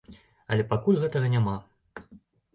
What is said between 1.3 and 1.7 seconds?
няма.